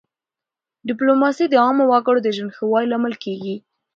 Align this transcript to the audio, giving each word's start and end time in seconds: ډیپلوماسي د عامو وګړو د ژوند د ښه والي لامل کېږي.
ډیپلوماسي 0.87 1.45
د 1.49 1.53
عامو 1.63 1.83
وګړو 1.91 2.19
د 2.23 2.29
ژوند 2.35 2.51
د 2.53 2.55
ښه 2.57 2.65
والي 2.71 2.87
لامل 2.91 3.15
کېږي. 3.23 3.55